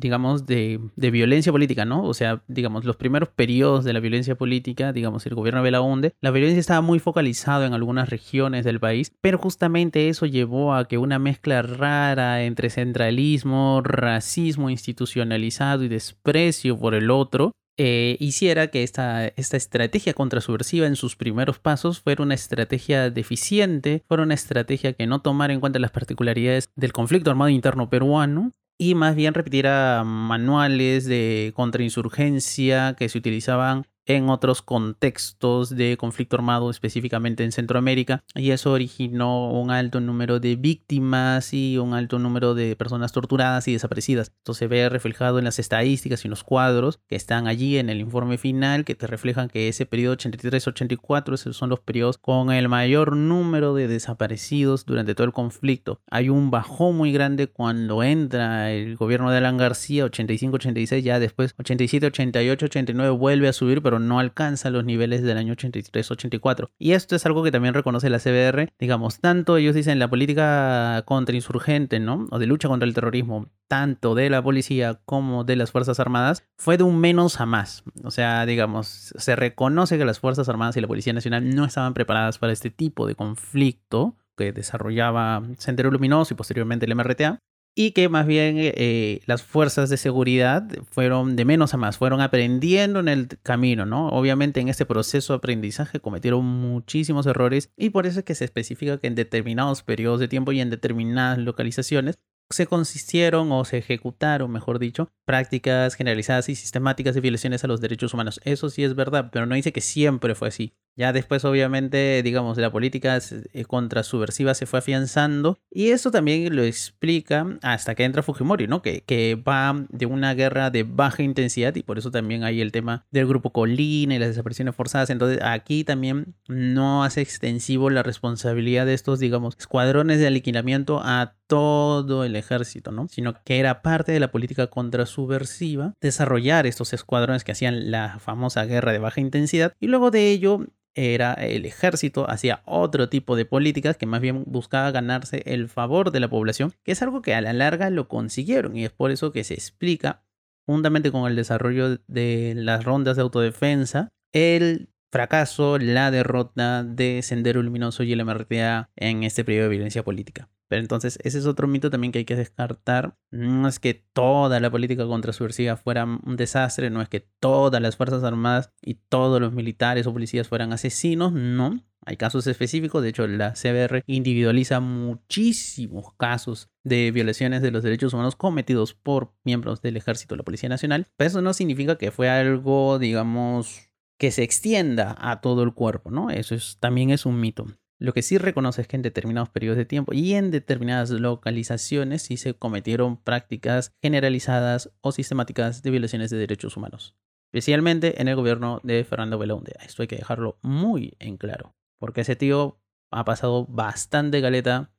digamos, 0.00 0.46
de, 0.46 0.80
de, 0.96 1.10
violencia 1.10 1.52
política, 1.52 1.84
¿no? 1.84 2.04
O 2.04 2.14
sea, 2.14 2.42
digamos, 2.48 2.84
los 2.84 2.96
primeros 2.96 3.28
periodos 3.28 3.84
de 3.84 3.92
la 3.92 4.00
violencia 4.00 4.36
política, 4.36 4.92
digamos, 4.92 5.26
el 5.26 5.34
gobierno 5.34 5.60
de 5.60 5.64
Belaúnde, 5.64 6.14
la 6.20 6.30
violencia 6.30 6.60
estaba 6.60 6.80
muy 6.80 6.98
focalizada 6.98 7.66
en 7.66 7.74
algunas 7.74 8.08
regiones 8.08 8.64
del 8.64 8.80
país, 8.80 9.12
pero 9.20 9.38
justamente 9.38 10.08
eso 10.08 10.26
llevó 10.26 10.74
a 10.74 10.86
que 10.86 10.98
una 10.98 11.18
mezcla 11.18 11.62
rara 11.62 12.42
entre 12.42 12.70
centralismo, 12.70 13.82
racismo 13.82 14.70
institucionalizado, 14.70 15.59
y 15.60 15.88
desprecio 15.88 16.78
por 16.78 16.94
el 16.94 17.10
otro, 17.10 17.52
eh, 17.78 18.16
hiciera 18.18 18.68
que 18.68 18.82
esta, 18.82 19.28
esta 19.28 19.56
estrategia 19.56 20.14
contrasubversiva 20.14 20.86
en 20.86 20.96
sus 20.96 21.16
primeros 21.16 21.58
pasos 21.58 22.00
fuera 22.00 22.22
una 22.22 22.34
estrategia 22.34 23.10
deficiente, 23.10 24.02
fuera 24.06 24.22
una 24.22 24.34
estrategia 24.34 24.92
que 24.92 25.06
no 25.06 25.22
tomara 25.22 25.52
en 25.52 25.60
cuenta 25.60 25.78
las 25.78 25.90
particularidades 25.90 26.70
del 26.76 26.92
conflicto 26.92 27.30
armado 27.30 27.48
interno 27.48 27.88
peruano 27.88 28.52
y 28.78 28.94
más 28.94 29.14
bien 29.14 29.34
repitiera 29.34 30.02
manuales 30.04 31.04
de 31.04 31.52
contrainsurgencia 31.54 32.94
que 32.98 33.08
se 33.08 33.18
utilizaban 33.18 33.86
en 34.16 34.28
otros 34.28 34.62
contextos 34.62 35.70
de 35.70 35.96
conflicto 35.96 36.36
armado, 36.36 36.70
específicamente 36.70 37.44
en 37.44 37.52
Centroamérica, 37.52 38.24
y 38.34 38.50
eso 38.50 38.72
originó 38.72 39.50
un 39.50 39.70
alto 39.70 40.00
número 40.00 40.40
de 40.40 40.56
víctimas 40.56 41.52
y 41.54 41.78
un 41.78 41.94
alto 41.94 42.18
número 42.18 42.54
de 42.54 42.76
personas 42.76 43.12
torturadas 43.12 43.68
y 43.68 43.72
desaparecidas. 43.72 44.32
Esto 44.36 44.54
se 44.54 44.66
ve 44.66 44.88
reflejado 44.88 45.38
en 45.38 45.44
las 45.44 45.58
estadísticas 45.58 46.24
y 46.24 46.28
en 46.28 46.30
los 46.30 46.44
cuadros 46.44 47.00
que 47.08 47.16
están 47.16 47.46
allí 47.46 47.78
en 47.78 47.90
el 47.90 48.00
informe 48.00 48.38
final, 48.38 48.84
que 48.84 48.94
te 48.94 49.06
reflejan 49.06 49.48
que 49.48 49.68
ese 49.68 49.86
periodo 49.86 50.16
83-84 50.16 51.34
esos 51.34 51.56
son 51.56 51.70
los 51.70 51.80
periodos 51.80 52.18
con 52.18 52.50
el 52.50 52.68
mayor 52.68 53.16
número 53.16 53.74
de 53.74 53.88
desaparecidos 53.88 54.84
durante 54.84 55.14
todo 55.14 55.26
el 55.26 55.32
conflicto. 55.32 56.00
Hay 56.10 56.28
un 56.28 56.50
bajón 56.50 56.96
muy 56.96 57.12
grande 57.12 57.46
cuando 57.46 58.02
entra 58.02 58.72
el 58.72 58.96
gobierno 58.96 59.30
de 59.30 59.38
Alan 59.38 59.56
García, 59.56 60.06
85-86, 60.06 61.00
ya 61.02 61.18
después 61.18 61.54
87, 61.58 62.06
88, 62.06 62.66
89 62.66 63.10
vuelve 63.10 63.48
a 63.48 63.52
subir, 63.52 63.82
pero 63.82 63.98
no 64.00 64.18
alcanza 64.18 64.70
los 64.70 64.84
niveles 64.84 65.22
del 65.22 65.38
año 65.38 65.54
83-84. 65.54 66.70
Y 66.78 66.92
esto 66.92 67.16
es 67.16 67.26
algo 67.26 67.42
que 67.42 67.52
también 67.52 67.74
reconoce 67.74 68.10
la 68.10 68.18
CBR, 68.18 68.72
digamos, 68.78 69.20
tanto 69.20 69.56
ellos 69.56 69.74
dicen 69.74 69.98
la 69.98 70.08
política 70.08 71.02
contrainsurgente, 71.06 72.00
¿no? 72.00 72.26
O 72.30 72.38
de 72.38 72.46
lucha 72.46 72.68
contra 72.68 72.86
el 72.86 72.94
terrorismo, 72.94 73.46
tanto 73.68 74.14
de 74.14 74.30
la 74.30 74.42
policía 74.42 75.00
como 75.04 75.44
de 75.44 75.56
las 75.56 75.70
Fuerzas 75.70 76.00
Armadas, 76.00 76.44
fue 76.56 76.76
de 76.76 76.84
un 76.84 76.98
menos 76.98 77.40
a 77.40 77.46
más. 77.46 77.84
O 78.04 78.10
sea, 78.10 78.46
digamos, 78.46 79.12
se 79.16 79.36
reconoce 79.36 79.98
que 79.98 80.04
las 80.04 80.18
Fuerzas 80.18 80.48
Armadas 80.48 80.76
y 80.76 80.80
la 80.80 80.88
Policía 80.88 81.12
Nacional 81.12 81.54
no 81.54 81.64
estaban 81.64 81.94
preparadas 81.94 82.38
para 82.38 82.52
este 82.52 82.70
tipo 82.70 83.06
de 83.06 83.14
conflicto 83.14 84.16
que 84.36 84.52
desarrollaba 84.52 85.42
Sendero 85.58 85.90
Luminoso 85.90 86.32
y 86.32 86.36
posteriormente 86.36 86.86
el 86.86 86.94
MRTA, 86.94 87.40
y 87.80 87.92
que 87.92 88.10
más 88.10 88.26
bien 88.26 88.56
eh, 88.58 89.22
las 89.24 89.42
fuerzas 89.42 89.88
de 89.88 89.96
seguridad 89.96 90.68
fueron 90.90 91.34
de 91.34 91.46
menos 91.46 91.72
a 91.72 91.78
más, 91.78 91.96
fueron 91.96 92.20
aprendiendo 92.20 93.00
en 93.00 93.08
el 93.08 93.28
camino, 93.42 93.86
¿no? 93.86 94.08
Obviamente 94.08 94.60
en 94.60 94.68
este 94.68 94.84
proceso 94.84 95.32
de 95.32 95.38
aprendizaje 95.38 95.98
cometieron 95.98 96.44
muchísimos 96.44 97.24
errores 97.24 97.72
y 97.78 97.88
por 97.88 98.06
eso 98.06 98.18
es 98.18 98.26
que 98.26 98.34
se 98.34 98.44
especifica 98.44 98.98
que 98.98 99.06
en 99.06 99.14
determinados 99.14 99.82
periodos 99.82 100.20
de 100.20 100.28
tiempo 100.28 100.52
y 100.52 100.60
en 100.60 100.68
determinadas 100.68 101.38
localizaciones 101.38 102.18
se 102.50 102.66
consistieron 102.66 103.50
o 103.50 103.64
se 103.64 103.78
ejecutaron, 103.78 104.50
mejor 104.50 104.78
dicho, 104.78 105.10
prácticas 105.24 105.94
generalizadas 105.94 106.50
y 106.50 106.56
sistemáticas 106.56 107.14
de 107.14 107.22
violaciones 107.22 107.64
a 107.64 107.66
los 107.66 107.80
derechos 107.80 108.12
humanos. 108.12 108.40
Eso 108.44 108.68
sí 108.68 108.84
es 108.84 108.94
verdad, 108.94 109.30
pero 109.32 109.46
no 109.46 109.54
dice 109.54 109.72
que 109.72 109.80
siempre 109.80 110.34
fue 110.34 110.48
así. 110.48 110.74
Ya 111.00 111.14
después, 111.14 111.46
obviamente, 111.46 112.22
digamos, 112.22 112.58
la 112.58 112.70
política 112.70 113.18
eh, 113.54 113.64
contra 113.64 114.02
subversiva 114.02 114.52
se 114.52 114.66
fue 114.66 114.80
afianzando 114.80 115.58
y 115.70 115.92
eso 115.92 116.10
también 116.10 116.54
lo 116.54 116.62
explica 116.62 117.46
hasta 117.62 117.94
que 117.94 118.04
entra 118.04 118.22
Fujimori, 118.22 118.66
¿no? 118.66 118.82
Que, 118.82 119.00
que 119.00 119.34
va 119.34 119.86
de 119.88 120.04
una 120.04 120.34
guerra 120.34 120.68
de 120.68 120.82
baja 120.82 121.22
intensidad 121.22 121.74
y 121.74 121.82
por 121.84 121.96
eso 121.96 122.10
también 122.10 122.44
hay 122.44 122.60
el 122.60 122.70
tema 122.70 123.06
del 123.10 123.26
grupo 123.26 123.50
Colina 123.50 124.14
y 124.14 124.18
las 124.18 124.28
desapariciones 124.28 124.74
forzadas. 124.74 125.08
Entonces, 125.08 125.40
aquí 125.42 125.84
también 125.84 126.34
no 126.48 127.02
hace 127.02 127.22
extensivo 127.22 127.88
la 127.88 128.02
responsabilidad 128.02 128.84
de 128.84 128.92
estos, 128.92 129.20
digamos, 129.20 129.56
escuadrones 129.58 130.20
de 130.20 130.26
aliquilamiento 130.26 131.00
a 131.02 131.34
todo 131.46 132.24
el 132.24 132.36
ejército, 132.36 132.92
¿no? 132.92 133.08
Sino 133.08 133.42
que 133.42 133.58
era 133.58 133.80
parte 133.80 134.12
de 134.12 134.20
la 134.20 134.30
política 134.30 134.66
contra 134.66 135.06
subversiva 135.06 135.94
desarrollar 136.02 136.66
estos 136.66 136.92
escuadrones 136.92 137.42
que 137.42 137.52
hacían 137.52 137.90
la 137.90 138.18
famosa 138.18 138.66
guerra 138.66 138.92
de 138.92 138.98
baja 138.98 139.22
intensidad 139.22 139.72
y 139.80 139.86
luego 139.86 140.10
de 140.10 140.30
ello 140.30 140.66
era 140.94 141.34
el 141.34 141.64
ejército 141.66 142.28
hacía 142.28 142.62
otro 142.64 143.08
tipo 143.08 143.36
de 143.36 143.44
políticas 143.44 143.96
que 143.96 144.06
más 144.06 144.20
bien 144.20 144.44
buscaba 144.46 144.90
ganarse 144.90 145.42
el 145.46 145.68
favor 145.68 146.10
de 146.10 146.20
la 146.20 146.28
población, 146.28 146.72
que 146.84 146.92
es 146.92 147.02
algo 147.02 147.22
que 147.22 147.34
a 147.34 147.40
la 147.40 147.52
larga 147.52 147.90
lo 147.90 148.08
consiguieron 148.08 148.76
y 148.76 148.84
es 148.84 148.90
por 148.90 149.10
eso 149.10 149.32
que 149.32 149.44
se 149.44 149.54
explica 149.54 150.22
juntamente 150.66 151.10
con 151.10 151.28
el 151.28 151.36
desarrollo 151.36 151.98
de 152.06 152.54
las 152.56 152.84
rondas 152.84 153.16
de 153.16 153.22
autodefensa 153.22 154.08
el 154.32 154.90
fracaso, 155.10 155.78
la 155.78 156.10
derrota 156.10 156.84
de 156.84 157.22
Sendero 157.22 157.62
Luminoso 157.62 158.02
y 158.04 158.12
el 158.12 158.24
MRTA 158.24 158.90
en 158.96 159.24
este 159.24 159.44
periodo 159.44 159.64
de 159.64 159.70
violencia 159.70 160.04
política. 160.04 160.48
Pero 160.70 160.82
entonces 160.82 161.18
ese 161.24 161.36
es 161.36 161.46
otro 161.46 161.66
mito 161.66 161.90
también 161.90 162.12
que 162.12 162.20
hay 162.20 162.24
que 162.24 162.36
descartar. 162.36 163.16
No 163.32 163.66
es 163.66 163.80
que 163.80 163.92
toda 163.94 164.60
la 164.60 164.70
política 164.70 165.04
contra 165.04 165.32
subversiva 165.32 165.76
fuera 165.76 166.04
un 166.04 166.36
desastre, 166.36 166.90
no 166.90 167.02
es 167.02 167.08
que 167.08 167.26
todas 167.40 167.82
las 167.82 167.96
Fuerzas 167.96 168.22
Armadas 168.22 168.72
y 168.80 168.94
todos 168.94 169.40
los 169.40 169.52
militares 169.52 170.06
o 170.06 170.12
policías 170.12 170.46
fueran 170.46 170.72
asesinos, 170.72 171.32
no. 171.32 171.84
Hay 172.06 172.16
casos 172.16 172.46
específicos, 172.46 173.02
de 173.02 173.08
hecho 173.08 173.26
la 173.26 173.54
CBR 173.54 174.04
individualiza 174.06 174.78
muchísimos 174.78 176.14
casos 176.16 176.70
de 176.84 177.10
violaciones 177.10 177.62
de 177.62 177.72
los 177.72 177.82
derechos 177.82 178.14
humanos 178.14 178.36
cometidos 178.36 178.94
por 178.94 179.34
miembros 179.42 179.82
del 179.82 179.96
ejército 179.96 180.34
o 180.34 180.38
la 180.38 180.44
Policía 180.44 180.68
Nacional, 180.68 181.08
pero 181.16 181.26
eso 181.28 181.42
no 181.42 181.52
significa 181.52 181.98
que 181.98 182.12
fue 182.12 182.30
algo, 182.30 183.00
digamos, 183.00 183.90
que 184.18 184.30
se 184.30 184.44
extienda 184.44 185.16
a 185.18 185.40
todo 185.40 185.64
el 185.64 185.74
cuerpo, 185.74 186.12
¿no? 186.12 186.30
Eso 186.30 186.54
es, 186.54 186.78
también 186.78 187.10
es 187.10 187.26
un 187.26 187.40
mito. 187.40 187.66
Lo 188.00 188.14
que 188.14 188.22
sí 188.22 188.38
reconoce 188.38 188.80
es 188.80 188.88
que 188.88 188.96
en 188.96 189.02
determinados 189.02 189.50
periodos 189.50 189.76
de 189.76 189.84
tiempo 189.84 190.14
y 190.14 190.32
en 190.32 190.50
determinadas 190.50 191.10
localizaciones 191.10 192.22
sí 192.22 192.38
se 192.38 192.54
cometieron 192.54 193.18
prácticas 193.18 193.94
generalizadas 194.00 194.90
o 195.02 195.12
sistemáticas 195.12 195.82
de 195.82 195.90
violaciones 195.90 196.30
de 196.30 196.38
derechos 196.38 196.78
humanos. 196.78 197.14
Especialmente 197.52 198.22
en 198.22 198.28
el 198.28 198.36
gobierno 198.36 198.80
de 198.84 199.04
Fernando 199.04 199.38
Belaunde. 199.38 199.74
Esto 199.84 200.00
hay 200.00 200.08
que 200.08 200.16
dejarlo 200.16 200.58
muy 200.62 201.14
en 201.18 201.36
claro. 201.36 201.76
Porque 201.98 202.22
ese 202.22 202.36
tío 202.36 202.80
ha 203.10 203.26
pasado 203.26 203.66
bastante 203.66 204.40
galeta 204.40 204.94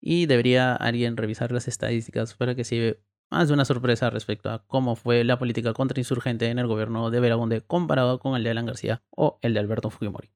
y 0.00 0.26
debería 0.26 0.76
alguien 0.76 1.16
revisar 1.16 1.50
las 1.50 1.66
estadísticas 1.66 2.34
para 2.34 2.54
que 2.54 2.62
se 2.62 2.78
ve 2.78 3.02
más 3.32 3.48
de 3.48 3.54
una 3.54 3.64
sorpresa 3.64 4.10
respecto 4.10 4.48
a 4.50 4.64
cómo 4.64 4.94
fue 4.94 5.24
la 5.24 5.40
política 5.40 5.72
contrainsurgente 5.72 6.50
en 6.50 6.60
el 6.60 6.68
gobierno 6.68 7.10
de 7.10 7.18
Belaunde 7.18 7.62
comparado 7.62 8.20
con 8.20 8.36
el 8.36 8.44
de 8.44 8.50
Alan 8.50 8.66
García 8.66 9.02
o 9.10 9.40
el 9.42 9.54
de 9.54 9.60
Alberto 9.60 9.90
Fujimori. 9.90 10.30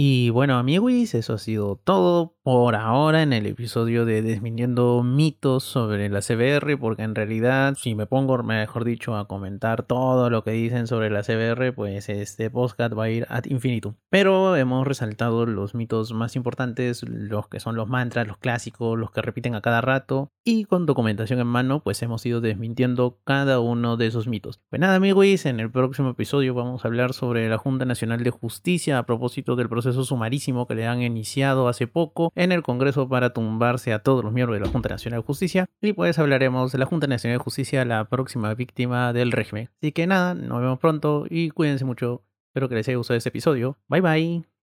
Y 0.00 0.30
bueno, 0.30 0.56
amigos, 0.58 1.12
eso 1.14 1.34
ha 1.34 1.38
sido 1.38 1.80
todo 1.82 2.36
por 2.44 2.76
ahora 2.76 3.20
en 3.22 3.32
el 3.32 3.46
episodio 3.46 4.04
de 4.04 4.22
Desmintiendo 4.22 5.02
mitos 5.02 5.64
sobre 5.64 6.08
la 6.08 6.20
CBR, 6.20 6.78
porque 6.78 7.02
en 7.02 7.16
realidad, 7.16 7.74
si 7.76 7.96
me 7.96 8.06
pongo, 8.06 8.40
mejor 8.44 8.84
dicho, 8.84 9.16
a 9.16 9.26
comentar 9.26 9.82
todo 9.82 10.30
lo 10.30 10.44
que 10.44 10.52
dicen 10.52 10.86
sobre 10.86 11.10
la 11.10 11.24
CBR, 11.24 11.74
pues 11.74 12.08
este 12.08 12.48
podcast 12.48 12.96
va 12.96 13.04
a 13.04 13.10
ir 13.10 13.26
ad 13.28 13.46
infinitum. 13.46 13.96
Pero 14.08 14.54
hemos 14.54 14.86
resaltado 14.86 15.46
los 15.46 15.74
mitos 15.74 16.12
más 16.12 16.36
importantes, 16.36 17.02
los 17.02 17.48
que 17.48 17.58
son 17.58 17.74
los 17.74 17.88
mantras, 17.88 18.28
los 18.28 18.38
clásicos, 18.38 18.96
los 18.96 19.10
que 19.10 19.20
repiten 19.20 19.56
a 19.56 19.62
cada 19.62 19.80
rato, 19.80 20.30
y 20.44 20.64
con 20.64 20.86
documentación 20.86 21.40
en 21.40 21.48
mano, 21.48 21.82
pues 21.82 22.00
hemos 22.02 22.24
ido 22.24 22.40
desmintiendo 22.40 23.18
cada 23.24 23.58
uno 23.58 23.96
de 23.96 24.06
esos 24.06 24.28
mitos. 24.28 24.60
Pues 24.70 24.78
nada, 24.80 24.94
amigos, 24.94 25.44
en 25.44 25.58
el 25.58 25.72
próximo 25.72 26.10
episodio 26.10 26.54
vamos 26.54 26.84
a 26.84 26.88
hablar 26.88 27.12
sobre 27.12 27.48
la 27.48 27.58
Junta 27.58 27.84
Nacional 27.84 28.22
de 28.22 28.30
Justicia 28.30 28.96
a 28.96 29.04
propósito 29.04 29.56
del 29.56 29.68
proceso 29.88 30.04
sumarísimo 30.04 30.66
que 30.66 30.74
le 30.74 30.86
han 30.86 31.02
iniciado 31.02 31.68
hace 31.68 31.86
poco 31.86 32.32
en 32.34 32.52
el 32.52 32.62
Congreso 32.62 33.08
para 33.08 33.32
tumbarse 33.32 33.92
a 33.92 34.00
todos 34.00 34.22
los 34.22 34.32
miembros 34.32 34.58
de 34.58 34.66
la 34.66 34.70
Junta 34.70 34.88
Nacional 34.88 35.20
de 35.20 35.26
Justicia. 35.26 35.66
Y 35.80 35.92
pues 35.94 36.18
hablaremos 36.18 36.72
de 36.72 36.78
la 36.78 36.86
Junta 36.86 37.06
Nacional 37.06 37.38
de 37.38 37.44
Justicia, 37.44 37.84
la 37.84 38.08
próxima 38.08 38.54
víctima 38.54 39.12
del 39.12 39.32
régimen. 39.32 39.70
Así 39.80 39.92
que 39.92 40.06
nada, 40.06 40.34
nos 40.34 40.60
vemos 40.60 40.78
pronto 40.78 41.26
y 41.28 41.50
cuídense 41.50 41.84
mucho. 41.84 42.22
Espero 42.48 42.68
que 42.68 42.74
les 42.74 42.88
haya 42.88 42.98
gustado 42.98 43.16
este 43.16 43.30
episodio. 43.30 43.78
Bye 43.88 44.00
bye. 44.00 44.57